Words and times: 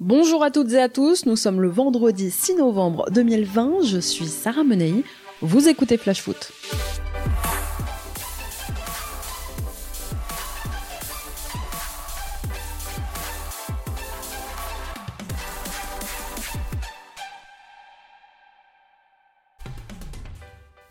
Bonjour 0.00 0.42
à 0.42 0.50
toutes 0.50 0.72
et 0.72 0.80
à 0.80 0.88
tous, 0.88 1.26
nous 1.26 1.36
sommes 1.36 1.60
le 1.60 1.68
vendredi 1.68 2.30
6 2.30 2.54
novembre 2.54 3.10
2020, 3.10 3.82
je 3.84 3.98
suis 3.98 4.28
Sarah 4.28 4.64
Menei, 4.64 5.04
vous 5.42 5.68
écoutez 5.68 5.98
Flash 5.98 6.22
Foot. 6.22 6.52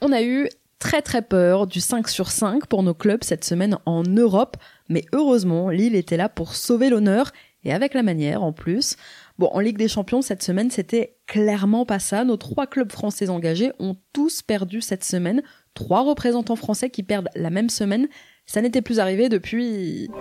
On 0.01 0.11
a 0.11 0.21
eu 0.21 0.49
très 0.77 1.01
très 1.01 1.23
peur 1.23 1.65
du 1.65 1.81
5 1.81 2.07
sur 2.07 2.29
5 2.29 2.67
pour 2.67 2.83
nos 2.83 2.93
clubs 2.93 3.23
cette 3.23 3.43
semaine 3.43 3.79
en 3.87 4.03
Europe, 4.03 4.55
mais 4.87 5.05
heureusement, 5.13 5.69
Lille 5.69 5.95
était 5.95 6.15
là 6.15 6.29
pour 6.29 6.55
sauver 6.55 6.89
l'honneur 6.89 7.31
et 7.63 7.73
avec 7.73 7.93
la 7.93 8.03
manière 8.03 8.43
en 8.43 8.53
plus. 8.53 8.95
Bon, 9.37 9.49
en 9.51 9.59
Ligue 9.59 9.77
des 9.77 9.87
Champions, 9.87 10.21
cette 10.21 10.43
semaine, 10.43 10.71
c'était 10.71 11.17
clairement 11.27 11.85
pas 11.85 11.99
ça. 11.99 12.23
Nos 12.23 12.37
trois 12.37 12.67
clubs 12.67 12.91
français 12.91 13.29
engagés 13.29 13.71
ont 13.79 13.97
tous 14.13 14.41
perdu 14.41 14.81
cette 14.81 15.03
semaine. 15.03 15.41
Trois 15.73 16.01
représentants 16.01 16.55
français 16.55 16.89
qui 16.89 17.03
perdent 17.03 17.29
la 17.35 17.49
même 17.49 17.69
semaine. 17.69 18.07
Ça 18.45 18.61
n'était 18.61 18.81
plus 18.81 18.99
arrivé 18.99 19.29
depuis...« 19.29 20.09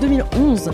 2011. 0.00 0.70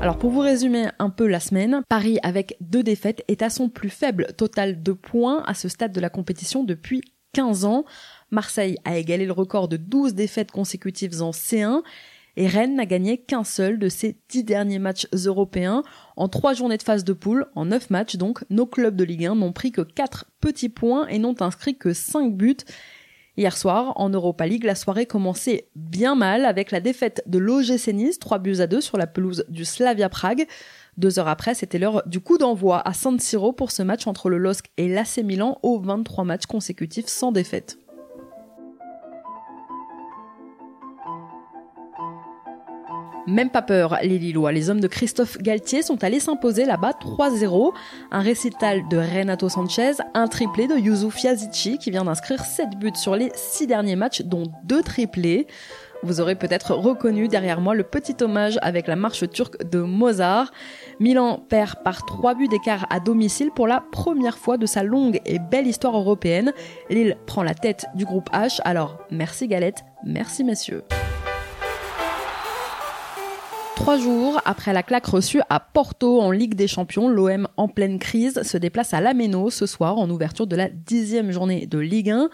Alors 0.00 0.16
pour 0.16 0.30
vous 0.30 0.38
résumer 0.38 0.86
un 1.00 1.10
peu 1.10 1.26
la 1.26 1.40
semaine, 1.40 1.82
Paris 1.88 2.20
avec 2.22 2.56
deux 2.60 2.84
défaites 2.84 3.24
est 3.26 3.42
à 3.42 3.50
son 3.50 3.68
plus 3.68 3.90
faible 3.90 4.28
total 4.36 4.80
de 4.80 4.92
points 4.92 5.42
à 5.46 5.54
ce 5.54 5.68
stade 5.68 5.90
de 5.90 6.00
la 6.00 6.10
compétition 6.10 6.62
depuis 6.62 7.02
15 7.32 7.64
ans. 7.64 7.84
Marseille 8.30 8.76
a 8.84 8.98
égalé 8.98 9.26
le 9.26 9.32
record 9.32 9.68
de 9.68 9.76
12 9.76 10.14
défaites 10.14 10.50
consécutives 10.50 11.22
en 11.22 11.30
C1 11.30 11.82
et 12.38 12.46
Rennes 12.46 12.76
n'a 12.76 12.86
gagné 12.86 13.18
qu'un 13.18 13.42
seul 13.42 13.80
de 13.80 13.88
ses 13.88 14.16
10 14.28 14.44
derniers 14.44 14.78
matchs 14.78 15.08
européens. 15.12 15.82
En 16.16 16.28
3 16.28 16.54
journées 16.54 16.76
de 16.76 16.84
phase 16.84 17.02
de 17.02 17.12
poule, 17.12 17.46
en 17.56 17.64
9 17.64 17.90
matchs 17.90 18.14
donc, 18.14 18.44
nos 18.48 18.64
clubs 18.64 18.94
de 18.94 19.02
Ligue 19.02 19.26
1 19.26 19.34
n'ont 19.34 19.52
pris 19.52 19.72
que 19.72 19.80
4 19.80 20.26
petits 20.40 20.68
points 20.68 21.08
et 21.08 21.18
n'ont 21.18 21.34
inscrit 21.40 21.76
que 21.76 21.92
5 21.92 22.36
buts. 22.36 22.58
Hier 23.38 23.56
soir, 23.56 23.92
en 23.94 24.10
Europa 24.10 24.48
League, 24.48 24.64
la 24.64 24.74
soirée 24.74 25.06
commençait 25.06 25.68
bien 25.76 26.16
mal 26.16 26.44
avec 26.44 26.72
la 26.72 26.80
défaite 26.80 27.22
de 27.26 27.38
l'OGC 27.38 27.92
Nice, 27.94 28.18
3 28.18 28.40
buts 28.40 28.58
à 28.58 28.66
2 28.66 28.80
sur 28.80 28.98
la 28.98 29.06
pelouse 29.06 29.44
du 29.48 29.64
Slavia 29.64 30.08
Prague. 30.08 30.48
Deux 30.96 31.20
heures 31.20 31.28
après, 31.28 31.54
c'était 31.54 31.78
l'heure 31.78 32.02
du 32.06 32.18
coup 32.18 32.36
d'envoi 32.36 32.82
à 32.84 32.92
San 32.94 33.20
Siro 33.20 33.52
pour 33.52 33.70
ce 33.70 33.84
match 33.84 34.08
entre 34.08 34.28
le 34.28 34.38
LOSC 34.38 34.64
et 34.76 34.88
l'AC 34.88 35.18
Milan 35.18 35.60
aux 35.62 35.78
23 35.78 36.24
matchs 36.24 36.46
consécutifs 36.46 37.06
sans 37.06 37.30
défaite. 37.30 37.78
Même 43.28 43.50
pas 43.50 43.60
peur, 43.60 43.98
les 44.02 44.18
Lillois. 44.18 44.52
Les 44.52 44.70
hommes 44.70 44.80
de 44.80 44.86
Christophe 44.88 45.36
Galtier 45.36 45.82
sont 45.82 46.02
allés 46.02 46.18
s'imposer 46.18 46.64
là-bas 46.64 46.92
3-0. 46.98 47.74
Un 48.10 48.20
récital 48.20 48.80
de 48.88 48.96
Renato 48.96 49.50
Sanchez, 49.50 49.92
un 50.14 50.28
triplé 50.28 50.66
de 50.66 50.76
Youssouf 50.76 51.22
Yazici 51.22 51.76
qui 51.76 51.90
vient 51.90 52.04
d'inscrire 52.04 52.42
7 52.42 52.70
buts 52.78 52.90
sur 52.94 53.16
les 53.16 53.30
6 53.34 53.66
derniers 53.66 53.96
matchs, 53.96 54.22
dont 54.22 54.44
2 54.64 54.82
triplés. 54.82 55.46
Vous 56.02 56.20
aurez 56.22 56.36
peut-être 56.36 56.74
reconnu 56.74 57.28
derrière 57.28 57.60
moi 57.60 57.74
le 57.74 57.82
petit 57.82 58.16
hommage 58.22 58.58
avec 58.62 58.86
la 58.86 58.96
marche 58.96 59.28
turque 59.28 59.62
de 59.68 59.80
Mozart. 59.80 60.50
Milan 60.98 61.44
perd 61.50 61.82
par 61.84 62.06
3 62.06 62.34
buts 62.34 62.48
d'écart 62.48 62.86
à 62.88 62.98
domicile 62.98 63.50
pour 63.54 63.66
la 63.66 63.84
première 63.92 64.38
fois 64.38 64.56
de 64.56 64.64
sa 64.64 64.82
longue 64.82 65.20
et 65.26 65.38
belle 65.38 65.66
histoire 65.66 65.98
européenne. 65.98 66.54
Lille 66.88 67.18
prend 67.26 67.42
la 67.42 67.54
tête 67.54 67.84
du 67.94 68.06
groupe 68.06 68.30
H, 68.32 68.62
alors 68.64 68.96
merci 69.10 69.48
Galette, 69.48 69.84
merci 70.02 70.44
messieurs. 70.44 70.82
Trois 73.78 73.96
jours 73.96 74.42
après 74.44 74.72
la 74.72 74.82
claque 74.82 75.06
reçue 75.06 75.40
à 75.48 75.60
Porto 75.60 76.20
en 76.20 76.32
Ligue 76.32 76.54
des 76.54 76.66
Champions, 76.66 77.08
l'OM 77.08 77.46
en 77.56 77.68
pleine 77.68 78.00
crise 78.00 78.42
se 78.42 78.58
déplace 78.58 78.92
à 78.92 79.00
Lameno 79.00 79.50
ce 79.50 79.66
soir 79.66 79.98
en 79.98 80.10
ouverture 80.10 80.48
de 80.48 80.56
la 80.56 80.68
dixième 80.68 81.30
journée 81.30 81.66
de 81.66 81.78
Ligue 81.78 82.10
1. 82.10 82.28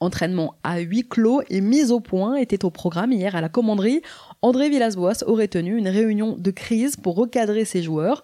Entraînement 0.00 0.54
à 0.62 0.80
huis 0.80 1.08
clos 1.08 1.40
et 1.48 1.62
mise 1.62 1.92
au 1.92 2.00
point 2.00 2.36
était 2.36 2.66
au 2.66 2.70
programme 2.70 3.10
hier 3.10 3.34
à 3.34 3.40
la 3.40 3.48
commanderie. 3.48 4.02
André 4.42 4.68
Villas-Boas 4.68 5.24
aurait 5.26 5.48
tenu 5.48 5.78
une 5.78 5.88
réunion 5.88 6.36
de 6.38 6.50
crise 6.50 6.96
pour 6.96 7.16
recadrer 7.16 7.64
ses 7.64 7.82
joueurs. 7.82 8.22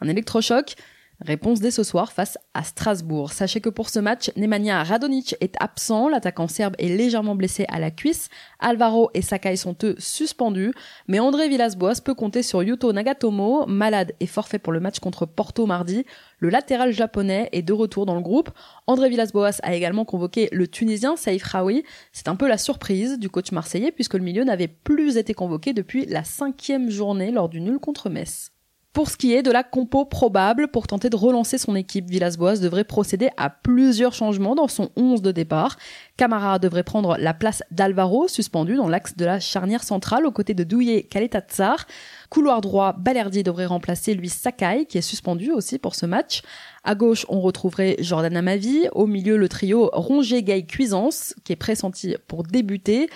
Un 0.00 0.08
électrochoc 0.08 0.74
Réponse 1.20 1.60
dès 1.60 1.70
ce 1.70 1.82
soir 1.82 2.12
face 2.12 2.36
à 2.52 2.62
Strasbourg. 2.62 3.32
Sachez 3.32 3.62
que 3.62 3.70
pour 3.70 3.88
ce 3.88 3.98
match, 3.98 4.30
Nemanja 4.36 4.82
Radonic 4.82 5.34
est 5.40 5.54
absent, 5.60 6.10
l'attaquant 6.10 6.46
serbe 6.46 6.74
est 6.78 6.94
légèrement 6.94 7.34
blessé 7.34 7.64
à 7.68 7.80
la 7.80 7.90
cuisse, 7.90 8.28
Alvaro 8.58 9.10
et 9.14 9.22
Sakai 9.22 9.56
sont 9.56 9.74
eux 9.82 9.94
suspendus, 9.98 10.72
mais 11.08 11.18
André 11.18 11.48
Villas-Boas 11.48 12.02
peut 12.04 12.12
compter 12.12 12.42
sur 12.42 12.62
Yuto 12.62 12.92
Nagatomo, 12.92 13.64
malade 13.66 14.12
et 14.20 14.26
forfait 14.26 14.58
pour 14.58 14.74
le 14.74 14.80
match 14.80 14.98
contre 14.98 15.24
Porto 15.24 15.64
mardi. 15.64 16.04
Le 16.38 16.50
latéral 16.50 16.92
japonais 16.92 17.48
est 17.52 17.62
de 17.62 17.72
retour 17.72 18.04
dans 18.04 18.14
le 18.14 18.20
groupe. 18.20 18.50
André 18.86 19.08
Villas-Boas 19.08 19.60
a 19.62 19.74
également 19.74 20.04
convoqué 20.04 20.50
le 20.52 20.68
Tunisien 20.68 21.16
Saïf 21.16 21.44
Raoui. 21.44 21.82
C'est 22.12 22.28
un 22.28 22.36
peu 22.36 22.46
la 22.46 22.58
surprise 22.58 23.18
du 23.18 23.30
coach 23.30 23.52
marseillais 23.52 23.90
puisque 23.90 24.14
le 24.14 24.22
milieu 24.22 24.44
n'avait 24.44 24.68
plus 24.68 25.16
été 25.16 25.32
convoqué 25.32 25.72
depuis 25.72 26.04
la 26.04 26.24
cinquième 26.24 26.90
journée 26.90 27.30
lors 27.30 27.48
du 27.48 27.62
nul 27.62 27.78
contre 27.78 28.10
Metz. 28.10 28.52
Pour 28.96 29.10
ce 29.10 29.18
qui 29.18 29.34
est 29.34 29.42
de 29.42 29.50
la 29.50 29.62
compo 29.62 30.06
probable, 30.06 30.68
pour 30.68 30.86
tenter 30.86 31.10
de 31.10 31.16
relancer 31.16 31.58
son 31.58 31.76
équipe, 31.76 32.08
Villas-Boas 32.08 32.56
devrait 32.56 32.82
procéder 32.82 33.28
à 33.36 33.50
plusieurs 33.50 34.14
changements 34.14 34.54
dans 34.54 34.68
son 34.68 34.88
11 34.96 35.20
de 35.20 35.32
départ. 35.32 35.76
Camara 36.16 36.58
devrait 36.58 36.82
prendre 36.82 37.18
la 37.18 37.34
place 37.34 37.62
d'Alvaro, 37.70 38.26
suspendu 38.26 38.74
dans 38.74 38.88
l'axe 38.88 39.14
de 39.14 39.26
la 39.26 39.38
charnière 39.38 39.82
centrale 39.82 40.24
aux 40.24 40.30
côtés 40.30 40.54
de 40.54 40.64
Douillet 40.64 41.02
Kaletatsar. 41.02 41.86
Couloir 42.30 42.62
droit, 42.62 42.94
Balerdi 42.94 43.42
devrait 43.42 43.66
remplacer 43.66 44.14
lui 44.14 44.30
Sakai, 44.30 44.86
qui 44.86 44.96
est 44.96 45.02
suspendu 45.02 45.52
aussi 45.52 45.78
pour 45.78 45.94
ce 45.94 46.06
match. 46.06 46.40
À 46.82 46.94
gauche, 46.94 47.26
on 47.28 47.42
retrouverait 47.42 47.96
Jordan 47.98 48.34
Amavi. 48.34 48.88
Au 48.92 49.06
milieu, 49.06 49.36
le 49.36 49.50
trio 49.50 49.90
Rongier-Gay-Cuisance, 49.92 51.34
qui 51.44 51.52
est 51.52 51.56
pressenti 51.56 52.16
pour 52.28 52.44
débuter. 52.44 53.10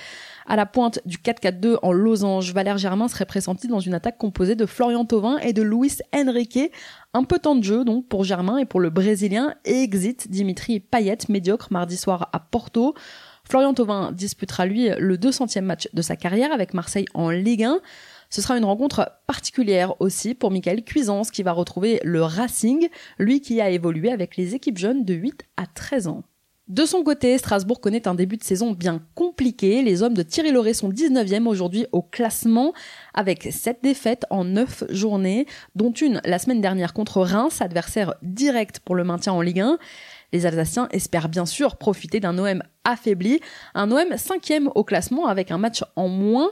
À 0.51 0.57
la 0.57 0.67
pointe 0.67 0.99
du 1.07 1.19
4-4-2 1.19 1.77
en 1.81 1.93
losange, 1.93 2.53
Valère 2.53 2.77
Germain 2.77 3.07
serait 3.07 3.25
pressenti 3.25 3.69
dans 3.69 3.79
une 3.79 3.95
attaque 3.95 4.19
composée 4.19 4.57
de 4.57 4.67
Florian 4.67 5.05
Thauvin 5.05 5.39
et 5.39 5.53
de 5.53 5.63
Luis 5.63 5.99
Enrique. 6.13 6.73
Un 7.15 7.23
peu 7.23 7.39
temps 7.39 7.55
de 7.55 7.63
jeu 7.63 7.85
donc 7.85 8.09
pour 8.09 8.25
Germain 8.25 8.59
et 8.59 8.65
pour 8.65 8.81
le 8.81 8.91
Brésilien 8.91 9.55
exit 9.65 10.29
Dimitri 10.29 10.81
Payet, 10.81 11.19
médiocre 11.29 11.69
mardi 11.71 11.97
soir 11.97 12.31
à 12.33 12.41
Porto. 12.41 12.95
Florian 13.49 13.75
Thauvin 13.75 14.11
disputera 14.11 14.67
lui 14.67 14.89
le 14.99 15.17
200e 15.17 15.61
match 15.61 15.89
de 15.93 16.03
sa 16.03 16.17
carrière 16.17 16.51
avec 16.51 16.75
Marseille 16.75 17.07
en 17.15 17.31
Ligue 17.31 17.63
1. 17.63 17.79
Ce 18.29 18.43
sera 18.43 18.59
une 18.59 18.65
rencontre 18.65 19.09
particulière 19.29 19.95
aussi 20.01 20.35
pour 20.35 20.51
Michael 20.51 20.83
Cuisance 20.83 21.31
qui 21.31 21.45
va 21.45 21.53
retrouver 21.53 22.01
le 22.03 22.25
Racing, 22.25 22.89
lui 23.21 23.41
qui 23.41 23.61
a 23.61 23.71
évolué 23.71 24.11
avec 24.11 24.37
les 24.37 24.57
équipes 24.57 24.79
jeunes 24.79 25.05
de 25.05 25.15
8 25.15 25.45
à 25.57 25.67
13 25.67 26.09
ans. 26.09 26.25
De 26.71 26.85
son 26.85 27.03
côté, 27.03 27.37
Strasbourg 27.37 27.81
connaît 27.81 28.07
un 28.07 28.15
début 28.15 28.37
de 28.37 28.45
saison 28.45 28.71
bien 28.71 29.03
compliqué. 29.17 29.83
Les 29.83 30.05
hommes 30.05 30.15
de 30.15 30.23
Thierry 30.23 30.53
Loret 30.53 30.73
sont 30.73 30.89
19e 30.89 31.49
aujourd'hui 31.49 31.87
au 31.91 32.01
classement 32.01 32.73
avec 33.13 33.49
7 33.51 33.81
défaites 33.83 34.25
en 34.31 34.45
9 34.45 34.85
journées, 34.91 35.47
dont 35.75 35.91
une 35.91 36.21
la 36.25 36.39
semaine 36.39 36.61
dernière 36.61 36.93
contre 36.93 37.23
Reims, 37.23 37.61
adversaire 37.61 38.15
direct 38.23 38.79
pour 38.79 38.95
le 38.95 39.03
maintien 39.03 39.33
en 39.33 39.41
Ligue 39.41 39.59
1. 39.59 39.79
Les 40.33 40.47
Alsaciens 40.47 40.87
espèrent 40.93 41.29
bien 41.29 41.45
sûr 41.45 41.77
profiter 41.77 42.21
d'un 42.21 42.39
OM 42.39 42.63
affaibli, 42.85 43.41
un 43.75 43.91
OM 43.91 44.11
5e 44.11 44.71
au 44.73 44.85
classement 44.85 45.27
avec 45.27 45.51
un 45.51 45.59
match 45.59 45.83
en 45.97 46.07
moins. 46.07 46.51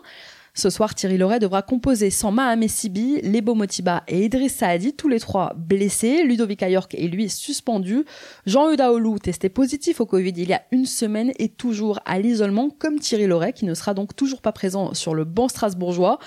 Ce 0.54 0.70
soir, 0.70 0.94
Thierry 0.94 1.18
Loret 1.18 1.38
devra 1.38 1.62
composer 1.62 2.10
sans 2.10 2.32
Mahamé 2.32 2.68
Sibi, 2.68 3.20
Lebo 3.22 3.54
Motiba 3.54 4.02
et 4.08 4.24
Idriss 4.24 4.56
Saadi, 4.56 4.94
tous 4.94 5.08
les 5.08 5.20
trois 5.20 5.54
blessés. 5.56 6.24
Ludovic 6.24 6.62
Ayork 6.62 6.94
est 6.94 7.06
lui 7.08 7.28
suspendu. 7.28 8.04
Jean 8.46 8.70
Eudaolou, 8.70 9.18
testé 9.18 9.48
positif 9.48 10.00
au 10.00 10.06
Covid 10.06 10.32
il 10.36 10.48
y 10.48 10.54
a 10.54 10.62
une 10.72 10.86
semaine, 10.86 11.32
est 11.38 11.56
toujours 11.56 12.00
à 12.04 12.18
l'isolement, 12.18 12.70
comme 12.70 12.98
Thierry 12.98 13.26
Loret, 13.26 13.52
qui 13.52 13.64
ne 13.64 13.74
sera 13.74 13.94
donc 13.94 14.16
toujours 14.16 14.42
pas 14.42 14.52
présent 14.52 14.94
sur 14.94 15.14
le 15.14 15.24
banc 15.24 15.48
strasbourgeois. 15.48 16.18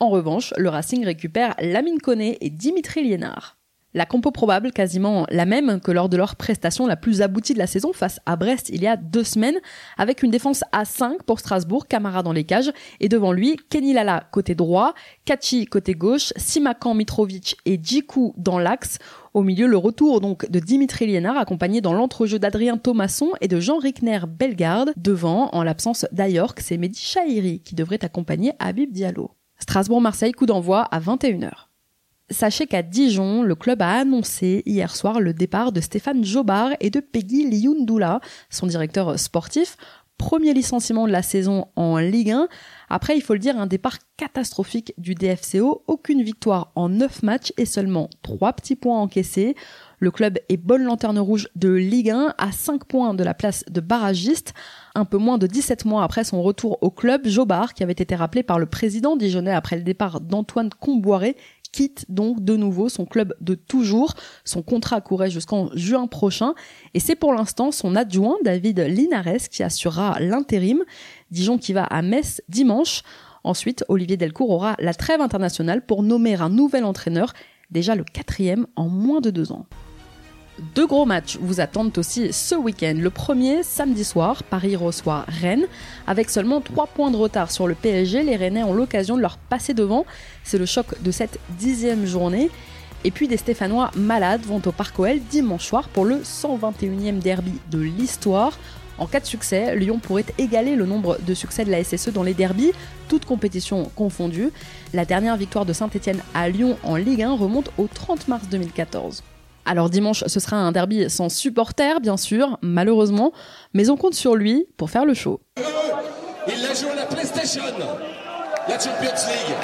En 0.00 0.08
revanche, 0.08 0.52
le 0.56 0.68
Racing 0.68 1.04
récupère 1.04 1.54
Lamine 1.60 2.00
Koné 2.00 2.38
et 2.40 2.50
Dimitri 2.50 3.04
Liénard. 3.04 3.56
La 3.96 4.06
compo 4.06 4.32
probable, 4.32 4.72
quasiment 4.72 5.24
la 5.30 5.46
même 5.46 5.80
que 5.80 5.92
lors 5.92 6.08
de 6.08 6.16
leur 6.16 6.34
prestation 6.34 6.88
la 6.88 6.96
plus 6.96 7.22
aboutie 7.22 7.54
de 7.54 7.60
la 7.60 7.68
saison 7.68 7.92
face 7.92 8.18
à 8.26 8.34
Brest 8.34 8.68
il 8.70 8.82
y 8.82 8.88
a 8.88 8.96
deux 8.96 9.22
semaines, 9.22 9.58
avec 9.96 10.24
une 10.24 10.32
défense 10.32 10.64
à 10.72 10.84
5 10.84 11.22
pour 11.22 11.38
Strasbourg, 11.38 11.86
Camara 11.86 12.24
dans 12.24 12.32
les 12.32 12.42
cages, 12.42 12.72
et 12.98 13.08
devant 13.08 13.30
lui, 13.30 13.56
Kenny 13.70 13.92
Lala 13.92 14.24
côté 14.32 14.56
droit, 14.56 14.94
Kachi 15.24 15.66
côté 15.66 15.94
gauche, 15.94 16.32
Simakan 16.36 16.94
Mitrovic 16.94 17.56
et 17.66 17.78
Djikou 17.80 18.34
dans 18.36 18.58
l'axe. 18.58 18.98
Au 19.32 19.42
milieu, 19.42 19.68
le 19.68 19.76
retour 19.76 20.20
donc 20.20 20.50
de 20.50 20.58
Dimitri 20.58 21.06
Liénard, 21.06 21.36
accompagné 21.36 21.80
dans 21.80 21.92
l'entrejeu 21.92 22.40
d'Adrien 22.40 22.78
Thomasson 22.78 23.30
et 23.40 23.46
de 23.46 23.60
Jean 23.60 23.78
Rickner 23.78 24.20
Bellegarde. 24.28 24.92
Devant, 24.96 25.50
en 25.52 25.62
l'absence 25.62 26.04
d'Ayork, 26.10 26.58
c'est 26.60 26.78
Mehdi 26.78 27.00
Chahiri 27.00 27.60
qui 27.60 27.76
devrait 27.76 28.04
accompagner 28.04 28.54
Habib 28.58 28.90
Diallo. 28.90 29.30
Strasbourg-Marseille, 29.60 30.32
coup 30.32 30.46
d'envoi 30.46 30.82
à 30.82 30.98
21h. 30.98 31.68
Sachez 32.30 32.66
qu'à 32.66 32.82
Dijon, 32.82 33.42
le 33.42 33.54
club 33.54 33.82
a 33.82 33.98
annoncé 33.98 34.62
hier 34.64 34.96
soir 34.96 35.20
le 35.20 35.34
départ 35.34 35.72
de 35.72 35.82
Stéphane 35.82 36.24
Jobard 36.24 36.70
et 36.80 36.88
de 36.88 37.00
Peggy 37.00 37.44
Lioundoula, 37.50 38.20
son 38.48 38.66
directeur 38.66 39.18
sportif. 39.18 39.76
Premier 40.16 40.54
licenciement 40.54 41.06
de 41.06 41.12
la 41.12 41.22
saison 41.22 41.66
en 41.76 41.98
Ligue 41.98 42.30
1. 42.30 42.48
Après, 42.88 43.16
il 43.16 43.20
faut 43.20 43.34
le 43.34 43.40
dire, 43.40 43.58
un 43.58 43.66
départ 43.66 43.98
catastrophique 44.16 44.94
du 44.96 45.14
DFCO, 45.14 45.82
aucune 45.86 46.22
victoire 46.22 46.70
en 46.76 46.88
9 46.88 47.24
matchs 47.24 47.52
et 47.56 47.66
seulement 47.66 48.08
3 48.22 48.52
petits 48.52 48.76
points 48.76 49.00
encaissés. 49.00 49.56
Le 49.98 50.10
club 50.10 50.38
est 50.48 50.56
bonne 50.56 50.84
lanterne 50.84 51.18
rouge 51.18 51.48
de 51.56 51.70
Ligue 51.70 52.10
1 52.10 52.34
à 52.38 52.52
5 52.52 52.84
points 52.84 53.14
de 53.14 53.24
la 53.24 53.34
place 53.34 53.64
de 53.68 53.80
barragiste. 53.80 54.54
Un 54.94 55.04
peu 55.04 55.18
moins 55.18 55.36
de 55.36 55.48
17 55.48 55.84
mois 55.84 56.04
après 56.04 56.24
son 56.24 56.42
retour 56.42 56.78
au 56.80 56.90
club, 56.90 57.26
Jobard, 57.26 57.74
qui 57.74 57.82
avait 57.82 57.92
été 57.92 58.14
rappelé 58.14 58.44
par 58.44 58.58
le 58.60 58.66
président 58.66 59.16
dijonnais 59.16 59.52
après 59.52 59.76
le 59.76 59.82
départ 59.82 60.20
d'Antoine 60.20 60.70
Comboiré, 60.78 61.36
quitte 61.74 62.04
donc 62.08 62.44
de 62.44 62.56
nouveau 62.56 62.88
son 62.88 63.04
club 63.04 63.34
de 63.40 63.56
toujours. 63.56 64.14
Son 64.44 64.62
contrat 64.62 65.00
courait 65.00 65.28
jusqu'en 65.28 65.70
juin 65.74 66.06
prochain 66.06 66.54
et 66.94 67.00
c'est 67.00 67.16
pour 67.16 67.34
l'instant 67.34 67.72
son 67.72 67.96
adjoint 67.96 68.36
David 68.44 68.78
Linares 68.78 69.48
qui 69.50 69.64
assurera 69.64 70.20
l'intérim. 70.20 70.84
Dijon 71.32 71.58
qui 71.58 71.72
va 71.72 71.82
à 71.82 72.00
Metz 72.00 72.40
dimanche. 72.48 73.02
Ensuite, 73.42 73.84
Olivier 73.88 74.16
Delcourt 74.16 74.50
aura 74.50 74.76
la 74.78 74.94
trêve 74.94 75.20
internationale 75.20 75.84
pour 75.84 76.04
nommer 76.04 76.34
un 76.36 76.48
nouvel 76.48 76.84
entraîneur, 76.84 77.32
déjà 77.72 77.96
le 77.96 78.04
quatrième 78.04 78.68
en 78.76 78.88
moins 78.88 79.20
de 79.20 79.30
deux 79.30 79.50
ans. 79.50 79.66
Deux 80.58 80.86
gros 80.86 81.04
matchs 81.04 81.36
vous 81.40 81.60
attendent 81.60 81.96
aussi 81.98 82.32
ce 82.32 82.54
week-end. 82.54 82.94
Le 82.96 83.10
premier, 83.10 83.64
samedi 83.64 84.04
soir, 84.04 84.44
Paris 84.44 84.76
reçoit 84.76 85.24
Rennes. 85.26 85.66
Avec 86.06 86.30
seulement 86.30 86.60
3 86.60 86.86
points 86.86 87.10
de 87.10 87.16
retard 87.16 87.50
sur 87.50 87.66
le 87.66 87.74
PSG, 87.74 88.22
les 88.22 88.36
Rennais 88.36 88.62
ont 88.62 88.72
l'occasion 88.72 89.16
de 89.16 89.20
leur 89.20 89.36
passer 89.36 89.74
devant. 89.74 90.06
C'est 90.44 90.58
le 90.58 90.66
choc 90.66 91.02
de 91.02 91.10
cette 91.10 91.40
dixième 91.58 92.06
journée. 92.06 92.50
Et 93.02 93.10
puis 93.10 93.26
des 93.26 93.36
Stéphanois 93.36 93.90
malades 93.96 94.42
vont 94.42 94.62
au 94.64 94.70
Parc 94.70 94.96
OL 94.98 95.18
dimanche 95.28 95.66
soir 95.66 95.88
pour 95.88 96.04
le 96.04 96.20
121e 96.20 97.18
derby 97.18 97.54
de 97.72 97.80
l'histoire. 97.80 98.56
En 98.96 99.06
cas 99.06 99.18
de 99.18 99.26
succès, 99.26 99.74
Lyon 99.74 99.98
pourrait 99.98 100.24
égaler 100.38 100.76
le 100.76 100.86
nombre 100.86 101.18
de 101.26 101.34
succès 101.34 101.64
de 101.64 101.70
la 101.72 101.82
SSE 101.82 102.10
dans 102.10 102.22
les 102.22 102.32
derbys, 102.32 102.70
toutes 103.08 103.24
compétitions 103.24 103.90
confondues. 103.96 104.52
La 104.92 105.04
dernière 105.04 105.36
victoire 105.36 105.66
de 105.66 105.72
Saint-Etienne 105.72 106.22
à 106.32 106.48
Lyon 106.48 106.78
en 106.84 106.94
Ligue 106.94 107.22
1 107.22 107.32
remonte 107.32 107.72
au 107.76 107.88
30 107.92 108.28
mars 108.28 108.44
2014. 108.48 109.24
Alors 109.64 109.88
dimanche, 109.90 110.24
ce 110.26 110.40
sera 110.40 110.56
un 110.56 110.72
derby 110.72 111.08
sans 111.08 111.28
supporters, 111.28 112.00
bien 112.00 112.16
sûr, 112.16 112.58
malheureusement, 112.62 113.32
mais 113.72 113.88
on 113.90 113.96
compte 113.96 114.14
sur 114.14 114.36
lui 114.36 114.66
pour 114.76 114.90
faire 114.90 115.04
le 115.04 115.14
show. 115.14 115.40
Il 116.46 116.62
la 116.62 116.74
joue 116.74 116.88
à 116.92 116.96
la 116.96 117.06
PlayStation 117.06 117.62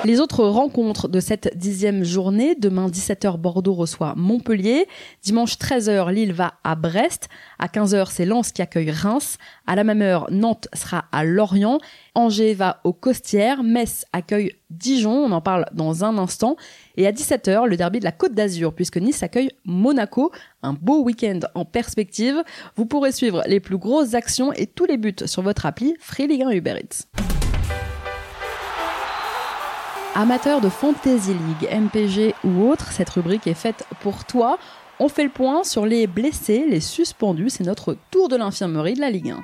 Les 0.04 0.20
autres 0.20 0.44
rencontres 0.44 1.08
de 1.08 1.20
cette 1.20 1.56
dixième 1.56 2.04
journée, 2.04 2.54
demain 2.54 2.88
17h 2.88 3.38
Bordeaux 3.38 3.74
reçoit 3.74 4.14
Montpellier, 4.16 4.86
dimanche 5.22 5.54
13h 5.54 6.12
Lille 6.12 6.32
va 6.32 6.54
à 6.64 6.74
Brest, 6.74 7.28
à 7.58 7.66
15h 7.66 8.08
c'est 8.10 8.26
Lens 8.26 8.52
qui 8.52 8.62
accueille 8.62 8.90
Reims, 8.90 9.38
à 9.66 9.74
la 9.76 9.84
même 9.84 10.02
heure 10.02 10.26
Nantes 10.30 10.68
sera 10.74 11.06
à 11.12 11.24
Lorient, 11.24 11.78
Angers 12.14 12.54
va 12.54 12.80
aux 12.84 12.92
Costières, 12.92 13.62
Metz 13.62 14.04
accueille 14.12 14.52
Dijon, 14.70 15.24
on 15.24 15.32
en 15.32 15.40
parle 15.40 15.66
dans 15.72 16.04
un 16.04 16.18
instant, 16.18 16.56
et 16.96 17.06
à 17.06 17.12
17h 17.12 17.66
le 17.66 17.76
derby 17.76 18.00
de 18.00 18.04
la 18.04 18.12
Côte 18.12 18.34
d'Azur 18.34 18.74
puisque 18.74 18.98
Nice 18.98 19.22
accueille 19.22 19.50
Monaco, 19.64 20.30
un 20.62 20.74
beau 20.74 21.02
week-end 21.02 21.40
en 21.54 21.64
perspective. 21.64 22.42
Vous 22.76 22.86
pourrez 22.86 23.12
suivre 23.12 23.42
les 23.46 23.60
plus 23.60 23.78
grosses 23.78 24.14
actions 24.14 24.52
et 24.52 24.66
tous 24.66 24.84
les 24.84 24.98
buts 24.98 25.14
sur 25.24 25.42
votre 25.42 25.66
appli 25.66 25.94
Free 26.00 26.26
Ligue 26.26 26.42
1 26.42 26.50
Uber 26.50 26.74
Eats. 26.78 27.29
Amateur 30.16 30.60
de 30.60 30.68
Fantasy 30.68 31.30
League, 31.32 31.70
MPG 31.72 32.34
ou 32.42 32.68
autre, 32.68 32.90
cette 32.90 33.10
rubrique 33.10 33.46
est 33.46 33.54
faite 33.54 33.86
pour 34.00 34.24
toi. 34.24 34.58
On 34.98 35.08
fait 35.08 35.22
le 35.22 35.30
point 35.30 35.62
sur 35.62 35.86
les 35.86 36.08
blessés, 36.08 36.66
les 36.68 36.80
suspendus, 36.80 37.48
c'est 37.50 37.64
notre 37.64 37.96
tour 38.10 38.28
de 38.28 38.34
l'infirmerie 38.34 38.94
de 38.94 39.00
la 39.00 39.08
Ligue 39.08 39.30
1. 39.30 39.40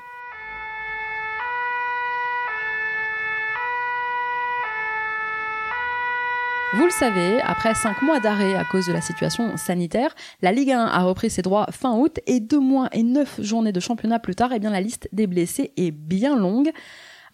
Vous 6.74 6.84
le 6.84 6.90
savez, 6.90 7.40
après 7.42 7.72
5 7.74 8.02
mois 8.02 8.18
d'arrêt 8.18 8.56
à 8.56 8.64
cause 8.64 8.88
de 8.88 8.92
la 8.92 9.00
situation 9.00 9.56
sanitaire, 9.56 10.14
la 10.42 10.50
Ligue 10.50 10.72
1 10.72 10.84
a 10.84 11.02
repris 11.04 11.30
ses 11.30 11.42
droits 11.42 11.68
fin 11.70 11.96
août 11.96 12.18
et 12.26 12.40
2 12.40 12.58
mois 12.58 12.88
et 12.90 13.04
9 13.04 13.40
journées 13.40 13.72
de 13.72 13.80
championnat 13.80 14.18
plus 14.18 14.34
tard, 14.34 14.50
eh 14.52 14.58
bien 14.58 14.70
la 14.70 14.80
liste 14.80 15.08
des 15.12 15.28
blessés 15.28 15.72
est 15.76 15.92
bien 15.92 16.36
longue. 16.36 16.72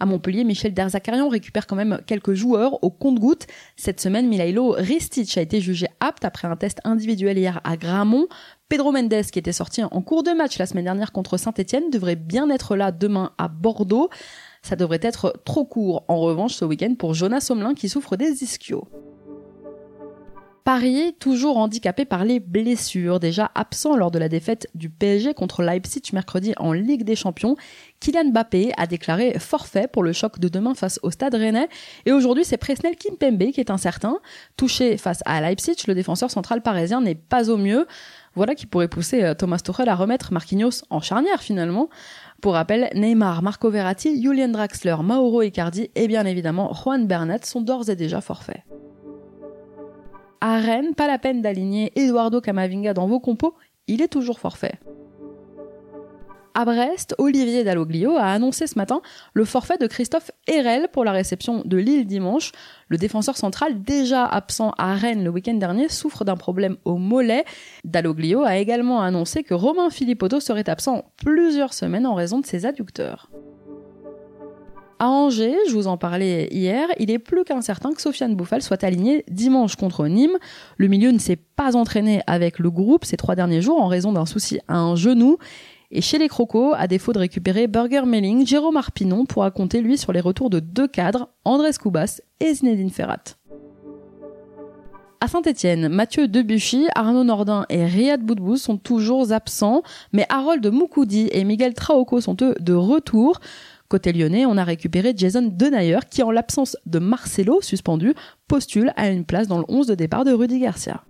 À 0.03 0.05
Montpellier, 0.05 0.43
Michel 0.43 0.75
Derzakarian 0.75 1.29
récupère 1.29 1.69
quand 1.69 1.77
même 1.77 2.01
quelques 2.05 2.33
joueurs 2.33 2.83
au 2.83 2.91
compte-gouttes. 2.91 3.47
Cette 3.77 4.01
semaine, 4.01 4.27
Milailo 4.27 4.73
Ristic 4.73 5.39
a 5.39 5.41
été 5.41 5.61
jugé 5.61 5.87
apte 6.01 6.25
après 6.25 6.49
un 6.49 6.57
test 6.57 6.81
individuel 6.83 7.39
hier 7.39 7.61
à 7.63 7.77
Gramont. 7.77 8.27
Pedro 8.69 8.91
Mendes, 8.91 9.23
qui 9.31 9.39
était 9.39 9.53
sorti 9.53 9.85
en 9.85 10.03
cours 10.03 10.25
de 10.25 10.33
match 10.33 10.59
la 10.59 10.67
semaine 10.67 10.87
dernière 10.87 11.13
contre 11.13 11.37
Saint-Etienne, 11.37 11.89
devrait 11.93 12.17
bien 12.17 12.51
être 12.51 12.75
là 12.75 12.91
demain 12.91 13.31
à 13.39 13.47
Bordeaux. 13.47 14.11
Ça 14.63 14.75
devrait 14.75 14.99
être 15.03 15.41
trop 15.45 15.65
court 15.65 16.05
en 16.09 16.19
revanche 16.19 16.55
ce 16.55 16.65
week-end 16.65 16.97
pour 16.99 17.15
Jonas 17.15 17.43
Somelin 17.43 17.75
qui 17.75 17.89
souffre 17.89 18.17
des 18.17 18.43
ischios. 18.43 18.89
Paris, 20.65 21.17
toujours 21.19 21.59
handicapé 21.59 22.05
par 22.05 22.25
les 22.25 22.39
blessures, 22.39 23.19
déjà 23.19 23.51
absent 23.57 23.97
lors 23.97 24.13
de 24.13 24.21
la 24.21 24.29
défaite 24.29 24.69
du 24.77 24.91
PSG 24.91 25.35
contre 25.35 25.61
Leipzig 25.61 26.03
mercredi 26.13 26.53
en 26.57 26.73
Ligue 26.73 27.03
des 27.03 27.17
Champions. 27.17 27.57
Kylian 27.99 28.31
Mbappé 28.31 28.71
a 28.77 28.87
déclaré 28.87 29.37
forfait 29.41 29.89
pour 29.89 30.05
le 30.05 30.13
choc 30.13 30.39
de 30.39 30.47
demain 30.47 30.77
face 30.77 31.01
au 31.03 31.11
Stade 31.11 31.35
Rennais. 31.35 31.69
Et 32.07 32.13
aujourd'hui, 32.13 32.45
c'est 32.45 32.59
Presnel 32.59 32.95
Kimpembe 32.95 33.51
qui 33.51 33.59
est 33.59 33.73
incertain. 33.73 34.21
Touché 34.57 34.99
face 34.99 35.21
à 35.25 35.41
Leipzig, 35.41 35.75
le 35.89 35.95
défenseur 35.95 36.31
central 36.31 36.63
parisien 36.63 37.01
n'est 37.01 37.17
pas 37.17 37.51
au 37.51 37.57
mieux. 37.57 37.89
Voilà 38.37 38.55
qui 38.55 38.67
pourrait 38.67 38.87
pousser 38.87 39.25
euh, 39.25 39.35
Thomas 39.35 39.59
Tuchel 39.59 39.89
à 39.89 39.97
remettre 39.97 40.33
Marquinhos 40.33 40.85
en 40.91 41.01
charnière 41.01 41.43
finalement. 41.43 41.89
Pour 42.41 42.53
rappel, 42.53 42.89
Neymar, 42.95 43.43
Marco 43.43 43.69
Verratti, 43.69 44.23
Julian 44.23 44.49
Draxler, 44.49 44.97
Mauro 45.03 45.43
Icardi 45.43 45.91
et 45.97 46.07
bien 46.07 46.25
évidemment 46.25 46.73
Juan 46.73 47.09
Bernat 47.09 47.43
sont 47.43 47.63
d'ores 47.63 47.91
et 47.91 47.97
déjà 47.97 48.21
forfaits 48.21 48.63
à 50.43 50.59
Rennes, 50.59 50.95
pas 50.97 51.07
la 51.07 51.19
peine 51.19 51.41
d'aligner 51.41 51.93
Eduardo 51.95 52.41
Camavinga 52.41 52.95
dans 52.95 53.07
vos 53.07 53.21
compos, 53.21 53.55
il 53.87 54.03
est 54.03 54.09
toujours 54.09 54.41
forfait. 54.41 54.75
À 56.55 56.65
Brest, 56.65 57.15
Olivier 57.17 57.63
Dalloglio 57.63 58.17
a 58.17 58.25
annoncé 58.25 58.67
ce 58.67 58.77
matin 58.77 59.03
le 59.35 59.45
forfait 59.45 59.79
de 59.79 59.87
Christophe 59.87 60.33
Herel 60.49 60.89
pour 60.93 61.05
la 61.05 61.13
réception 61.13 61.63
de 61.65 61.77
Lille 61.77 62.07
dimanche. 62.07 62.51
Le 62.89 62.99
défenseur 62.99 63.37
central, 63.37 63.85
déjà 63.85 64.27
absent 64.27 64.73
à 64.79 64.95
Rennes 64.95 65.23
le 65.23 65.31
week-end 65.31 65.55
dernier, 65.55 65.89
souffre 65.89 66.25
d'un 66.25 66.37
problème 66.37 66.77
au 66.85 66.97
mollet. 66.97 67.45
Dalloglio 67.85 68.43
a 68.43 68.57
également 68.57 69.01
annoncé 69.01 69.45
que 69.45 69.55
Romain 69.55 69.91
Philippotto 69.91 70.41
serait 70.41 70.69
absent 70.69 71.05
plusieurs 71.25 71.73
semaines 71.73 72.05
en 72.05 72.15
raison 72.15 72.41
de 72.41 72.47
ses 72.47 72.67
adducteurs. 72.67 73.31
À 75.03 75.09
Angers, 75.09 75.57
je 75.67 75.75
vous 75.75 75.89
en 75.89 75.97
parlais 75.97 76.47
hier, 76.53 76.87
il 77.01 77.11
est 77.11 77.19
plus 77.19 77.43
qu'incertain 77.43 77.93
que 77.93 78.01
Sofiane 78.01 78.37
Bouffal 78.37 78.63
soit 78.63 78.85
aligné 78.85 79.25
dimanche 79.29 79.75
contre 79.75 80.07
Nîmes. 80.07 80.39
Le 80.77 80.87
milieu 80.87 81.11
ne 81.11 81.19
s'est 81.19 81.35
pas 81.35 81.75
entraîné 81.75 82.23
avec 82.29 82.61
le 82.61 82.71
groupe 82.71 83.05
ces 83.05 83.17
trois 83.17 83.35
derniers 83.35 83.63
jours 83.63 83.83
en 83.83 83.89
raison 83.89 84.13
d'un 84.13 84.27
souci 84.27 84.61
à 84.69 84.77
un 84.77 84.95
genou. 84.95 85.39
Et 85.91 86.03
chez 86.03 86.19
les 86.19 86.29
Crocos, 86.29 86.75
à 86.75 86.87
défaut 86.87 87.13
de 87.13 87.19
récupérer 87.19 87.67
Burger 87.67 88.03
Melling, 88.07 88.47
Jérôme 88.47 88.77
Arpinon 88.77 89.25
pourra 89.25 89.51
compter 89.51 89.81
lui 89.81 89.99
sur 89.99 90.13
les 90.13 90.21
retours 90.21 90.51
de 90.51 90.61
deux 90.61 90.87
cadres, 90.87 91.31
Andrés 91.45 91.73
Koubas 91.83 92.21
et 92.39 92.55
Zinedine 92.55 92.91
Ferrat. 92.91 93.25
À 95.21 95.29
Saint-Etienne, 95.29 95.89
Mathieu 95.89 96.27
Debuchy, 96.27 96.87
Arnaud 96.97 97.23
Nordin 97.23 97.65
et 97.69 97.85
Riyad 97.85 98.23
Boudbouz 98.23 98.61
sont 98.61 98.77
toujours 98.77 99.33
absents, 99.33 99.83
mais 100.13 100.27
Harold 100.29 100.65
Moukoudi 100.67 101.29
et 101.33 101.43
Miguel 101.45 101.75
Traoco 101.75 102.21
sont 102.21 102.37
eux 102.43 102.55
de 102.59 102.75
retour. 102.75 103.41
Côté 103.93 104.15
lyonnais, 104.15 104.47
on 104.47 104.57
a 104.57 104.65
récupéré 104.65 105.13
Jason 105.15 105.43
Denayer 105.53 105.99
qui, 106.11 106.23
en 106.23 106.31
l'absence 106.31 106.79
de 106.87 106.99
Marcelo 106.99 107.61
suspendu, 107.61 108.15
postule 108.49 108.91
à 108.97 109.11
une 109.11 109.27
place 109.27 109.49
dans 109.49 109.59
le 109.59 109.67
11 109.69 109.87
de 109.87 109.95
départ 109.95 110.25
de 110.25 110.33
Rudy 110.33 110.61
Garcia. 110.61 111.05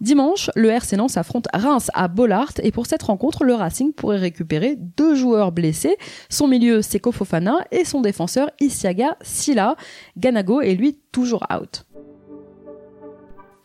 Dimanche, 0.00 0.50
le 0.56 0.70
RC 0.70 0.96
Lens 0.96 1.16
affronte 1.16 1.46
Reims 1.54 1.88
à 1.94 2.08
Bollard 2.08 2.50
et 2.64 2.72
pour 2.72 2.86
cette 2.86 3.04
rencontre, 3.04 3.44
le 3.44 3.54
Racing 3.54 3.92
pourrait 3.92 4.18
récupérer 4.18 4.74
deux 4.74 5.14
joueurs 5.14 5.52
blessés. 5.52 5.96
Son 6.30 6.48
milieu, 6.48 6.82
Seko 6.82 7.12
Fofana 7.12 7.58
et 7.70 7.84
son 7.84 8.00
défenseur, 8.00 8.50
Isiaga 8.58 9.16
Silla. 9.22 9.76
Ganago 10.16 10.62
est 10.62 10.74
lui 10.74 10.98
toujours 11.12 11.46
out. 11.48 11.86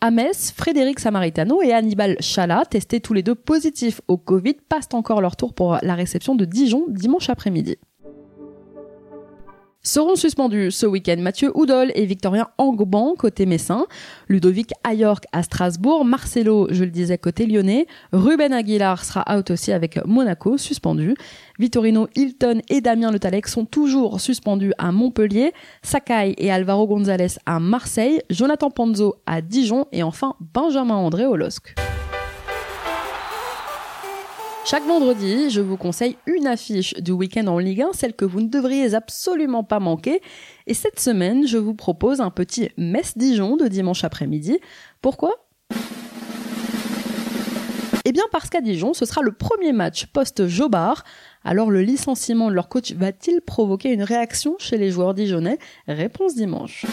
À 0.02 0.10
Metz, 0.10 0.50
Frédéric 0.56 0.98
Samaritano 0.98 1.60
et 1.60 1.74
Hannibal 1.74 2.16
Chala, 2.20 2.64
testés 2.64 3.00
tous 3.00 3.12
les 3.12 3.22
deux 3.22 3.34
positifs 3.34 4.00
au 4.08 4.16
Covid, 4.16 4.54
passent 4.66 4.88
encore 4.94 5.20
leur 5.20 5.36
tour 5.36 5.52
pour 5.52 5.76
la 5.82 5.94
réception 5.94 6.34
de 6.34 6.46
Dijon 6.46 6.86
dimanche 6.88 7.28
après-midi. 7.28 7.76
Seront 9.82 10.14
suspendus 10.14 10.72
ce 10.72 10.84
week-end 10.84 11.16
Mathieu 11.18 11.50
Oudol 11.56 11.90
et 11.94 12.04
Victorien 12.04 12.48
Angban 12.58 13.14
côté 13.16 13.46
messin, 13.46 13.86
Ludovic 14.28 14.72
Ayork 14.84 15.24
à 15.32 15.42
Strasbourg, 15.42 16.04
Marcelo, 16.04 16.68
je 16.70 16.84
le 16.84 16.90
disais, 16.90 17.16
côté 17.16 17.46
lyonnais, 17.46 17.86
Ruben 18.12 18.52
Aguilar 18.52 19.02
sera 19.02 19.24
out 19.34 19.50
aussi 19.50 19.72
avec 19.72 19.98
Monaco, 20.04 20.58
suspendu, 20.58 21.14
Vittorino 21.58 22.08
Hilton 22.14 22.60
et 22.68 22.82
Damien 22.82 23.10
Le 23.10 23.18
Talec 23.18 23.48
sont 23.48 23.64
toujours 23.64 24.20
suspendus 24.20 24.72
à 24.76 24.92
Montpellier, 24.92 25.52
Sakai 25.82 26.34
et 26.36 26.50
Alvaro 26.50 26.86
González 26.86 27.38
à 27.46 27.58
Marseille, 27.58 28.20
Jonathan 28.28 28.70
Panzo 28.70 29.16
à 29.26 29.40
Dijon. 29.40 29.86
Et 29.92 30.02
enfin 30.02 30.34
Benjamin 30.40 30.96
André 30.96 31.26
au. 31.26 31.36
Chaque 34.66 34.86
vendredi, 34.86 35.50
je 35.50 35.60
vous 35.60 35.76
conseille 35.76 36.16
une 36.26 36.46
affiche 36.46 36.94
du 36.94 37.10
week-end 37.12 37.46
en 37.48 37.58
Ligue 37.58 37.82
1, 37.82 37.92
celle 37.92 38.14
que 38.14 38.24
vous 38.24 38.40
ne 38.40 38.48
devriez 38.48 38.94
absolument 38.94 39.64
pas 39.64 39.80
manquer. 39.80 40.20
Et 40.66 40.74
cette 40.74 41.00
semaine, 41.00 41.46
je 41.46 41.58
vous 41.58 41.74
propose 41.74 42.20
un 42.20 42.30
petit 42.30 42.70
Metz-Dijon 42.76 43.56
de 43.56 43.66
dimanche 43.66 44.04
après-midi. 44.04 44.60
Pourquoi? 45.02 45.48
Eh 48.04 48.12
bien 48.12 48.24
parce 48.30 48.48
qu'à 48.48 48.60
Dijon, 48.60 48.94
ce 48.94 49.06
sera 49.06 49.22
le 49.22 49.32
premier 49.32 49.72
match 49.72 50.06
post-Jobard. 50.06 51.04
Alors 51.42 51.70
le 51.70 51.82
licenciement 51.82 52.48
de 52.48 52.54
leur 52.54 52.68
coach 52.68 52.92
va-t-il 52.92 53.40
provoquer 53.40 53.92
une 53.92 54.02
réaction 54.02 54.54
chez 54.58 54.76
les 54.78 54.90
joueurs 54.90 55.14
dijonnais? 55.14 55.58
Réponse 55.88 56.34
dimanche. 56.34 56.86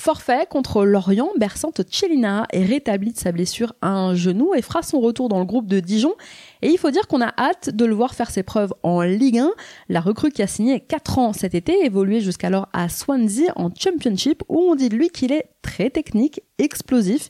Forfait 0.00 0.46
contre 0.48 0.86
Lorient, 0.86 1.28
Bersante 1.36 1.82
Chelina 1.90 2.46
est 2.54 2.64
rétabli 2.64 3.12
de 3.12 3.18
sa 3.18 3.32
blessure 3.32 3.74
à 3.82 3.90
un 3.90 4.14
genou 4.14 4.54
et 4.54 4.62
fera 4.62 4.82
son 4.82 4.98
retour 4.98 5.28
dans 5.28 5.38
le 5.38 5.44
groupe 5.44 5.66
de 5.66 5.78
Dijon. 5.78 6.14
Et 6.62 6.68
il 6.68 6.78
faut 6.78 6.90
dire 6.90 7.06
qu'on 7.06 7.20
a 7.20 7.34
hâte 7.36 7.68
de 7.68 7.84
le 7.84 7.94
voir 7.94 8.14
faire 8.14 8.30
ses 8.30 8.42
preuves 8.42 8.72
en 8.82 9.02
Ligue 9.02 9.40
1. 9.40 9.50
La 9.90 10.00
recrue 10.00 10.30
qui 10.30 10.40
a 10.40 10.46
signé 10.46 10.80
4 10.80 11.18
ans 11.18 11.32
cet 11.34 11.54
été 11.54 11.84
évoluait 11.84 12.20
jusqu'alors 12.20 12.70
à 12.72 12.88
Swansea 12.88 13.52
en 13.56 13.68
Championship 13.78 14.42
où 14.48 14.58
on 14.58 14.74
dit 14.74 14.88
de 14.88 14.96
lui 14.96 15.10
qu'il 15.10 15.32
est 15.32 15.50
très 15.60 15.90
technique, 15.90 16.40
explosif. 16.56 17.28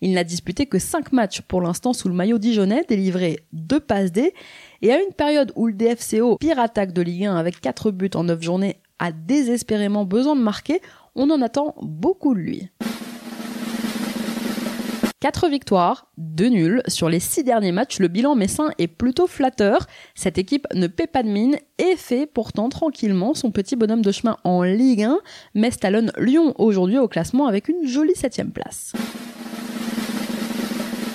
Il 0.00 0.12
n'a 0.12 0.22
disputé 0.22 0.66
que 0.66 0.78
5 0.78 1.10
matchs 1.10 1.40
pour 1.40 1.60
l'instant 1.60 1.92
sous 1.92 2.06
le 2.06 2.14
maillot 2.14 2.38
dijonnais, 2.38 2.84
délivré 2.88 3.40
2 3.52 3.80
passes 3.80 4.12
D. 4.12 4.32
Et 4.82 4.92
à 4.92 5.02
une 5.02 5.12
période 5.12 5.52
où 5.56 5.66
le 5.66 5.72
DFCO, 5.72 6.36
pire 6.36 6.60
attaque 6.60 6.92
de 6.92 7.02
Ligue 7.02 7.24
1 7.24 7.34
avec 7.34 7.60
4 7.60 7.90
buts 7.90 8.10
en 8.14 8.22
9 8.22 8.40
journées, 8.40 8.78
a 9.00 9.10
désespérément 9.10 10.04
besoin 10.04 10.36
de 10.36 10.40
marquer, 10.40 10.80
on 11.14 11.30
en 11.30 11.42
attend 11.42 11.74
beaucoup 11.80 12.34
de 12.34 12.40
lui. 12.40 12.68
4 15.20 15.48
victoires, 15.48 16.08
2 16.18 16.48
nuls. 16.48 16.82
Sur 16.88 17.08
les 17.08 17.20
6 17.20 17.44
derniers 17.44 17.70
matchs, 17.70 18.00
le 18.00 18.08
bilan 18.08 18.34
messin 18.34 18.70
est 18.78 18.88
plutôt 18.88 19.28
flatteur. 19.28 19.86
Cette 20.16 20.36
équipe 20.36 20.66
ne 20.74 20.88
paie 20.88 21.06
pas 21.06 21.22
de 21.22 21.28
mine 21.28 21.58
et 21.78 21.94
fait 21.94 22.26
pourtant 22.26 22.68
tranquillement 22.68 23.32
son 23.32 23.52
petit 23.52 23.76
bonhomme 23.76 24.02
de 24.02 24.10
chemin 24.10 24.36
en 24.42 24.64
Ligue 24.64 25.04
1. 25.04 25.20
Metz 25.54 25.78
talonne 25.78 26.10
Lyon 26.18 26.54
aujourd'hui 26.58 26.98
au 26.98 27.06
classement 27.06 27.46
avec 27.46 27.68
une 27.68 27.86
jolie 27.86 28.16
7 28.16 28.52
place 28.52 28.94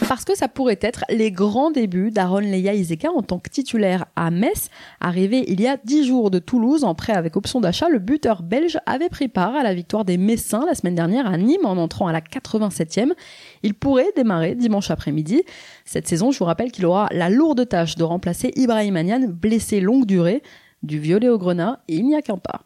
parce 0.08 0.24
que 0.24 0.38
ça 0.38 0.48
pourrait 0.48 0.80
être 0.82 1.04
les 1.10 1.32
grands 1.32 1.72
débuts 1.72 2.12
d'Aaron 2.12 2.40
Leia 2.40 2.74
Iseka 2.74 3.12
en 3.12 3.22
tant 3.22 3.40
que 3.40 3.50
titulaire 3.50 4.06
à 4.16 4.32
Metz. 4.32 4.70
Arrivé 5.02 5.44
il 5.48 5.60
y 5.60 5.68
a 5.68 5.78
10 5.84 6.06
jours 6.06 6.32
de 6.32 6.40
Toulouse 6.40 6.84
en 6.86 6.96
prêt 6.96 7.14
avec 7.14 7.36
option 7.36 7.60
d'achat, 7.60 7.90
le 7.90 8.00
buteur 8.00 8.42
belge 8.42 8.80
avait 8.86 9.10
pris 9.10 9.28
part 9.28 9.56
à 9.56 9.64
la 9.64 9.74
victoire 9.74 10.06
des 10.06 10.18
Messins 10.18 10.66
la 10.66 10.76
semaine 10.76 10.96
dernière 10.96 11.28
à 11.28 11.38
Nîmes 11.38 11.66
en 11.66 11.78
entrant 11.78 12.08
à 12.08 12.14
la 12.14 12.22
87e. 12.22 13.12
Il 13.64 13.74
pourrait 13.74 14.12
démarrer 14.16 14.56
dimanche 14.56 14.92
après-midi. 14.92 15.44
Cette 15.84 16.08
saison, 16.08 16.32
je 16.32 16.40
vous 16.40 16.46
rappelle 16.46 16.72
qu'il 16.72 16.86
aura 16.86 17.10
la 17.12 17.30
lourde 17.30 17.68
tâche 17.68 17.96
de 17.96 18.04
remplacer 18.04 18.52
Ibrahim 18.56 18.96
Anian, 18.96 19.28
blessé 19.28 19.82
longue 19.82 20.06
durée, 20.06 20.42
du 20.84 21.00
violet 21.00 21.28
au 21.28 21.38
grenat, 21.38 21.82
et 21.90 21.96
il 21.96 22.06
n'y 22.06 22.16
a 22.16 22.22
qu'un 22.22 22.38
pas. 22.38 22.62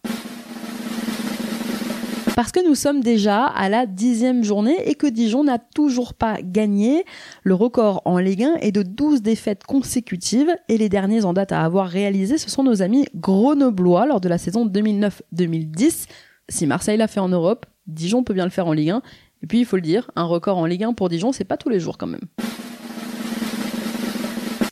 Parce 2.35 2.51
que 2.51 2.65
nous 2.65 2.75
sommes 2.75 3.01
déjà 3.01 3.45
à 3.45 3.67
la 3.67 3.85
dixième 3.85 4.43
journée 4.43 4.77
et 4.89 4.95
que 4.95 5.07
Dijon 5.07 5.43
n'a 5.43 5.59
toujours 5.59 6.13
pas 6.13 6.37
gagné. 6.41 7.03
Le 7.43 7.53
record 7.53 8.01
en 8.05 8.17
Ligue 8.17 8.43
1 8.43 8.55
est 8.61 8.71
de 8.71 8.83
12 8.83 9.21
défaites 9.21 9.63
consécutives 9.63 10.55
et 10.69 10.77
les 10.77 10.87
derniers 10.87 11.25
en 11.25 11.33
date 11.33 11.51
à 11.51 11.61
avoir 11.61 11.87
réalisé, 11.87 12.37
ce 12.37 12.49
sont 12.49 12.63
nos 12.63 12.81
amis 12.81 13.05
grenoblois 13.15 14.05
lors 14.05 14.21
de 14.21 14.29
la 14.29 14.37
saison 14.37 14.65
2009-2010. 14.65 16.07
Si 16.47 16.67
Marseille 16.67 16.97
l'a 16.97 17.07
fait 17.07 17.19
en 17.19 17.29
Europe, 17.29 17.65
Dijon 17.87 18.23
peut 18.23 18.33
bien 18.33 18.45
le 18.45 18.51
faire 18.51 18.67
en 18.67 18.73
Ligue 18.73 18.91
1. 18.91 19.01
Et 19.43 19.47
puis, 19.47 19.59
il 19.59 19.65
faut 19.65 19.75
le 19.75 19.81
dire, 19.81 20.09
un 20.15 20.23
record 20.23 20.57
en 20.57 20.65
Ligue 20.65 20.83
1 20.83 20.93
pour 20.93 21.09
Dijon, 21.09 21.31
c'est 21.31 21.43
pas 21.43 21.57
tous 21.57 21.69
les 21.69 21.79
jours 21.79 21.97
quand 21.97 22.07
même. 22.07 22.21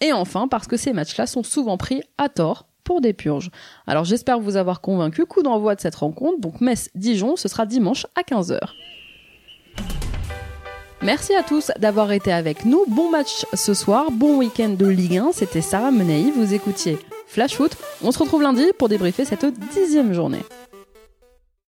Et 0.01 0.13
enfin, 0.13 0.48
parce 0.48 0.68
que 0.68 0.78
ces 0.78 0.94
matchs-là 0.94 1.28
sont 1.28 1.44
souvent 1.44 1.78
pris 1.78 2.01
à 2.18 2.30
tort 2.30 2.69
des 3.00 3.13
purges. 3.13 3.51
Alors 3.86 4.03
j'espère 4.03 4.39
vous 4.39 4.58
avoir 4.58 4.81
convaincu. 4.81 5.25
Coup 5.25 5.43
d'envoi 5.43 5.75
de 5.75 5.81
cette 5.81 5.96
rencontre, 5.96 6.39
donc 6.39 6.62
Metz-Dijon, 6.62 7.36
ce 7.36 7.48
sera 7.48 7.67
dimanche 7.67 8.08
à 8.15 8.22
15h. 8.22 8.58
Merci 11.01 11.34
à 11.34 11.43
tous 11.43 11.72
d'avoir 11.79 12.12
été 12.12 12.34
avec 12.34 12.65
nous. 12.65 12.84
Bon 12.88 13.10
match 13.10 13.46
ce 13.53 13.74
soir, 13.74 14.12
bon 14.12 14.38
week-end 14.38 14.75
de 14.77 14.88
Ligue 14.88 15.17
1. 15.17 15.31
C'était 15.31 15.62
Sarah 15.62 15.91
Menei, 15.91 16.31
vous 16.31 16.53
écoutiez 16.53 16.98
Flash 17.27 17.55
Foot. 17.55 17.77
On 18.03 18.12
se 18.12 18.19
retrouve 18.19 18.41
lundi 18.41 18.65
pour 18.77 18.89
débriefer 18.89 19.24
cette 19.24 19.46
dixième 19.72 20.13
journée. 20.13 20.41